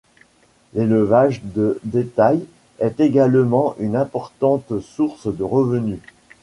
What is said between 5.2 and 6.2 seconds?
de revenus.